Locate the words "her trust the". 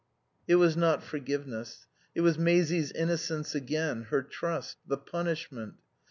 4.09-4.97